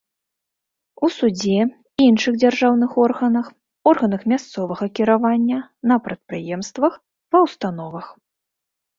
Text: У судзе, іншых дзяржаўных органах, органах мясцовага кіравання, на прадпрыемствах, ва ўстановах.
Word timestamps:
У 1.07 1.07
судзе, 1.15 1.57
іншых 2.05 2.33
дзяржаўных 2.43 2.91
органах, 3.05 3.45
органах 3.91 4.21
мясцовага 4.31 4.85
кіравання, 5.01 5.59
на 5.93 5.99
прадпрыемствах, 6.07 6.97
ва 7.37 7.43
ўстановах. 7.45 8.07